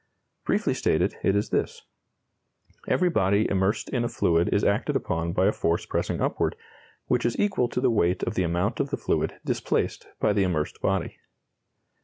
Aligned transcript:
Briefly 0.45 0.73
stated, 0.73 1.17
it 1.21 1.35
is 1.35 1.51
this: 1.51 1.83
Every 2.87 3.11
body 3.11 3.47
immersed 3.47 3.87
in 3.89 4.03
a 4.03 4.09
fluid 4.09 4.49
is 4.51 4.63
acted 4.63 4.95
upon 4.95 5.31
by 5.31 5.45
a 5.45 5.51
force 5.51 5.85
pressing 5.85 6.19
upward, 6.19 6.55
which 7.05 7.23
is 7.23 7.39
equal 7.39 7.67
to 7.69 7.79
the 7.79 7.91
weight 7.91 8.23
of 8.23 8.33
the 8.33 8.41
amount 8.41 8.79
of 8.79 8.89
the 8.89 8.97
fluid 8.97 9.39
displaced 9.45 10.07
by 10.19 10.33
the 10.33 10.41
immersed 10.41 10.81
body. 10.81 11.19